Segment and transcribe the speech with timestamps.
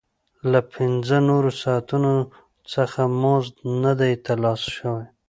[0.51, 2.11] له پنځه نورو ساعتونو
[2.73, 5.05] څخه مزد نه دی ترلاسه شوی